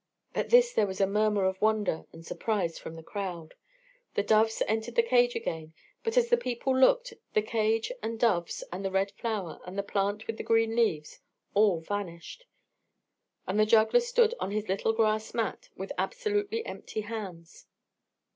[0.33, 3.53] At this there was a murmur of wonder and surprise from the crowd.
[4.15, 8.63] The doves entered the cage again; but, as the people looked, the cage and doves
[8.71, 11.19] and the red flower and the plant with the green leaves
[11.53, 12.47] all vanished;
[13.45, 17.67] and the juggler stood on his little grass mat with absolutely empty hands.